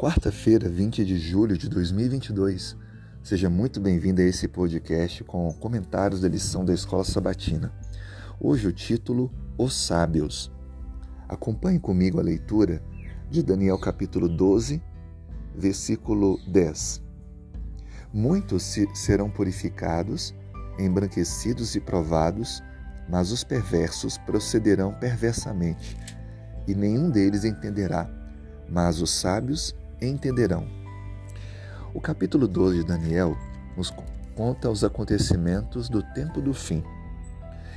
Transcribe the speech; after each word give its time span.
Quarta-feira, 0.00 0.68
20 0.68 1.04
de 1.04 1.18
julho 1.18 1.58
de 1.58 1.68
2022. 1.68 2.74
Seja 3.22 3.50
muito 3.50 3.78
bem-vindo 3.78 4.22
a 4.22 4.24
esse 4.24 4.48
podcast 4.48 5.22
com 5.24 5.52
comentários 5.52 6.22
da 6.22 6.28
lição 6.28 6.64
da 6.64 6.72
Escola 6.72 7.04
Sabatina. 7.04 7.70
Hoje 8.40 8.66
o 8.66 8.72
título 8.72 9.30
Os 9.58 9.74
Sábios. 9.74 10.50
Acompanhe 11.28 11.78
comigo 11.78 12.18
a 12.18 12.22
leitura 12.22 12.82
de 13.30 13.42
Daniel 13.42 13.78
capítulo 13.78 14.26
12, 14.26 14.82
versículo 15.54 16.40
10. 16.48 17.02
Muitos 18.10 18.74
serão 18.94 19.30
purificados, 19.30 20.34
embranquecidos 20.78 21.76
e 21.76 21.80
provados, 21.80 22.62
mas 23.08 23.30
os 23.30 23.44
perversos 23.44 24.16
procederão 24.16 24.94
perversamente, 24.94 25.94
e 26.70 26.74
nenhum 26.74 27.10
deles 27.10 27.44
entenderá, 27.44 28.08
mas 28.68 29.00
os 29.00 29.10
sábios 29.10 29.74
entenderão. 30.00 30.66
O 31.92 32.00
capítulo 32.00 32.46
12 32.46 32.78
de 32.78 32.84
Daniel 32.84 33.36
nos 33.76 33.92
conta 34.36 34.70
os 34.70 34.84
acontecimentos 34.84 35.88
do 35.88 36.02
tempo 36.14 36.40
do 36.40 36.54
fim. 36.54 36.84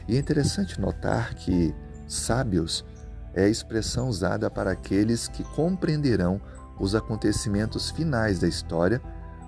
E 0.08 0.16
é 0.16 0.20
interessante 0.20 0.80
notar 0.80 1.34
que 1.34 1.74
sábios 2.08 2.86
é 3.34 3.46
a 3.46 3.50
expressão 3.50 4.08
usada 4.08 4.50
para 4.52 4.72
aqueles 4.72 5.28
que 5.28 5.44
compreenderão 5.44 6.40
os 6.80 6.94
acontecimentos 6.94 7.90
finais 7.90 8.40
da 8.40 8.48
história 8.48 9.02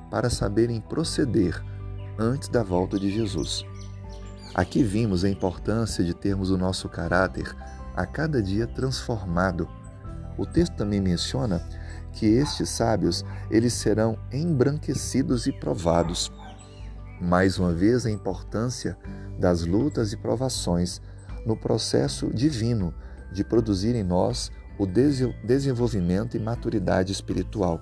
para 0.10 0.30
saberem 0.30 0.82
proceder 0.82 1.64
antes 2.18 2.50
da 2.50 2.64
volta 2.64 2.98
de 3.00 3.12
Jesus. 3.12 3.64
Aqui 4.56 4.82
vimos 4.82 5.24
a 5.24 5.30
importância 5.30 6.04
de 6.04 6.14
termos 6.14 6.50
o 6.50 6.58
nosso 6.58 6.90
caráter 6.90 7.56
a 7.96 8.06
cada 8.06 8.42
dia 8.42 8.68
transformado. 8.68 9.68
O 10.38 10.46
texto 10.46 10.76
também 10.76 11.00
menciona 11.00 11.66
que 12.12 12.26
estes 12.26 12.70
sábios 12.70 13.24
eles 13.50 13.74
serão 13.74 14.18
embranquecidos 14.32 15.48
e 15.48 15.52
provados. 15.52 16.32
Mais 17.22 17.58
uma 17.58 17.74
vez 17.74 18.06
a 18.06 18.12
importância 18.12 18.98
das 19.40 19.66
lutas 19.66 20.12
e 20.12 20.18
provações 20.18 21.02
no 21.46 21.56
processo 21.56 22.30
divino 22.34 22.94
de 23.32 23.44
produzir 23.44 23.96
em 23.96 24.04
nós 24.04 24.52
o 24.78 24.86
desenvolvimento 24.86 26.36
e 26.36 26.40
maturidade 26.40 27.12
espiritual. 27.12 27.82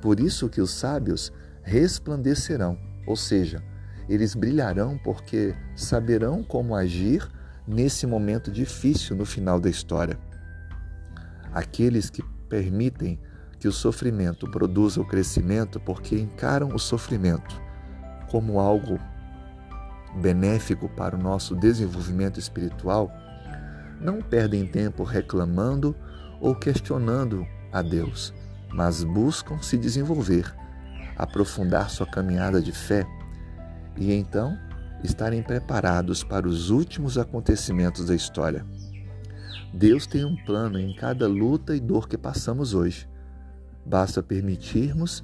Por 0.00 0.18
isso 0.20 0.48
que 0.48 0.60
os 0.60 0.70
sábios 0.70 1.32
resplandecerão, 1.62 2.78
ou 3.06 3.16
seja, 3.16 3.62
eles 4.08 4.34
brilharão 4.34 4.98
porque 5.02 5.54
saberão 5.74 6.42
como 6.42 6.74
agir 6.74 7.28
nesse 7.66 8.06
momento 8.06 8.50
difícil 8.50 9.16
no 9.16 9.24
final 9.24 9.58
da 9.60 9.68
história. 9.68 10.18
Aqueles 11.52 12.10
que 12.10 12.22
permitem 12.48 13.18
que 13.58 13.66
o 13.66 13.72
sofrimento 13.72 14.50
produza 14.50 15.00
o 15.00 15.06
crescimento 15.06 15.80
porque 15.80 16.18
encaram 16.18 16.68
o 16.74 16.78
sofrimento 16.78 17.60
como 18.30 18.60
algo 18.60 18.98
benéfico 20.16 20.88
para 20.88 21.16
o 21.16 21.22
nosso 21.22 21.54
desenvolvimento 21.54 22.38
espiritual, 22.38 23.10
não 24.00 24.20
perdem 24.20 24.66
tempo 24.66 25.04
reclamando 25.04 25.94
ou 26.40 26.54
questionando 26.54 27.46
a 27.72 27.82
Deus, 27.82 28.32
mas 28.72 29.04
buscam 29.04 29.58
se 29.62 29.76
desenvolver, 29.76 30.54
aprofundar 31.16 31.90
sua 31.90 32.06
caminhada 32.06 32.60
de 32.60 32.72
fé 32.72 33.06
e 33.96 34.12
então 34.12 34.58
estarem 35.02 35.42
preparados 35.42 36.24
para 36.24 36.48
os 36.48 36.70
últimos 36.70 37.18
acontecimentos 37.18 38.06
da 38.06 38.14
história. 38.14 38.64
Deus 39.72 40.06
tem 40.06 40.24
um 40.24 40.36
plano 40.44 40.78
em 40.78 40.94
cada 40.94 41.28
luta 41.28 41.76
e 41.76 41.80
dor 41.80 42.08
que 42.08 42.16
passamos 42.16 42.74
hoje. 42.74 43.08
Basta 43.84 44.22
permitirmos 44.22 45.22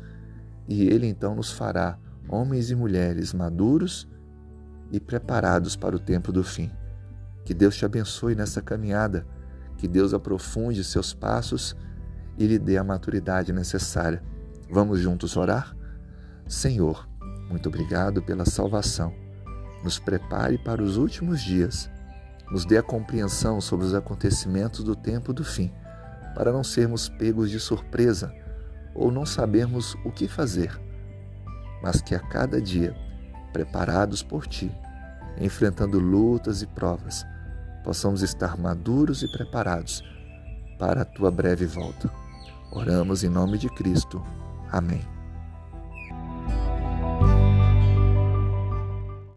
e 0.69 0.83
Ele 0.85 1.07
então 1.07 1.35
nos 1.35 1.51
fará 1.51 1.99
homens 2.29 2.71
e 2.71 2.75
mulheres 2.75 3.33
maduros 3.33 4.09
e 4.91 5.01
preparados 5.01 5.75
para 5.75 5.97
o 5.97 5.99
tempo 5.99 6.31
do 6.31 6.45
fim. 6.45 6.71
Que 7.45 7.55
Deus 7.55 7.77
te 7.77 7.85
abençoe 7.85 8.35
nessa 8.35 8.63
caminhada, 8.63 9.27
que 9.77 9.89
Deus 9.89 10.15
aprofunde 10.15 10.85
seus 10.85 11.13
passos 11.13 11.75
e 12.39 12.47
lhe 12.47 12.59
dê 12.59 12.77
a 12.77 12.85
maturidade 12.85 13.53
necessária. 13.53 14.23
Vamos 14.71 15.01
juntos 15.01 15.37
orar? 15.37 15.77
Senhor, 16.47 17.09
muito 17.49 17.69
obrigado 17.69 18.23
pela 18.23 18.45
salvação. 18.45 19.22
Nos 19.83 19.99
prepare 19.99 20.59
para 20.59 20.83
os 20.83 20.97
últimos 20.97 21.43
dias. 21.43 21.91
Nos 22.51 22.65
dê 22.65 22.79
a 22.79 22.83
compreensão 22.83 23.61
sobre 23.61 23.87
os 23.87 23.95
acontecimentos 23.95 24.85
do 24.85 24.95
tempo 24.95 25.33
do 25.33 25.45
fim, 25.45 25.73
para 26.35 26.53
não 26.53 26.63
sermos 26.63 27.09
pegos 27.09 27.51
de 27.51 27.59
surpresa 27.59 28.33
ou 28.95 29.11
não 29.11 29.25
sabermos 29.25 29.95
o 30.05 30.11
que 30.11 30.29
fazer, 30.29 30.79
mas 31.83 32.01
que 32.01 32.15
a 32.15 32.21
cada 32.21 32.61
dia, 32.61 32.95
preparados 33.53 34.23
por 34.23 34.47
Ti, 34.47 34.71
enfrentando 35.39 35.99
lutas 35.99 36.63
e 36.63 36.67
provas, 36.67 37.25
possamos 37.83 38.23
estar 38.23 38.59
maduros 38.59 39.23
e 39.23 39.33
preparados 39.33 40.03
para 40.79 41.03
a 41.03 41.07
Tua 41.07 41.31
breve 41.31 41.67
volta. 41.67 42.11
Oramos 42.71 43.25
em 43.25 43.29
nome 43.29 43.59
de 43.59 43.69
Cristo. 43.69 44.23
Amém. 44.71 45.22